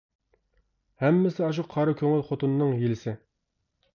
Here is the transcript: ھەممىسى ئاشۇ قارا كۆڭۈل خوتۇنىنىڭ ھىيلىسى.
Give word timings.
ھەممىسى 1.03 1.43
ئاشۇ 1.49 1.67
قارا 1.75 1.95
كۆڭۈل 2.01 2.25
خوتۇنىنىڭ 2.31 2.75
ھىيلىسى. 2.79 3.17